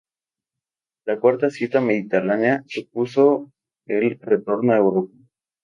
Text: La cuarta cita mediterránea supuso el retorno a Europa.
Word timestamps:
La 1.05 1.19
cuarta 1.19 1.51
cita 1.51 1.79
mediterránea 1.79 2.63
supuso 2.67 3.51
el 3.85 4.17
retorno 4.19 4.73
a 4.73 4.77
Europa. 4.77 5.15